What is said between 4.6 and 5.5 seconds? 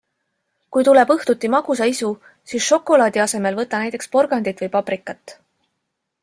või paprikat.